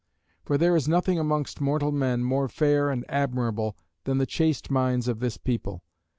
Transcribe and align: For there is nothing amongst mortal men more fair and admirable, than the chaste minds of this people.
For 0.43 0.57
there 0.57 0.75
is 0.75 0.87
nothing 0.87 1.19
amongst 1.19 1.61
mortal 1.61 1.91
men 1.91 2.23
more 2.23 2.49
fair 2.49 2.89
and 2.89 3.05
admirable, 3.07 3.77
than 4.05 4.17
the 4.17 4.25
chaste 4.25 4.71
minds 4.71 5.07
of 5.07 5.19
this 5.19 5.37
people. 5.37 5.83